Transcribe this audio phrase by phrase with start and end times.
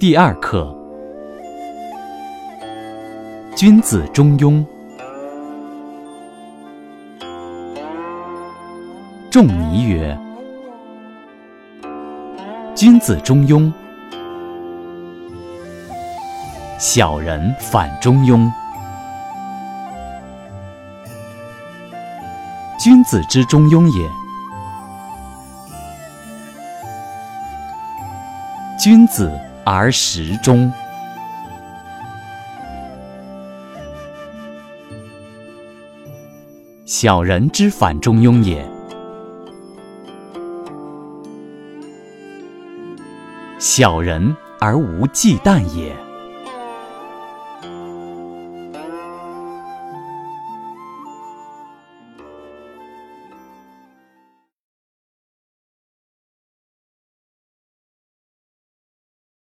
[0.00, 0.74] 第二课：
[3.54, 4.64] 君子中庸。
[9.30, 10.18] 仲尼曰
[12.74, 13.70] ：“君子中庸，
[16.78, 18.50] 小人反中庸。
[22.78, 24.08] 君子之中庸也，
[28.78, 29.30] 君子
[29.64, 30.70] 而时中。
[36.84, 38.66] 小人之反中庸也。”
[43.60, 46.09] 小人而无忌惮也。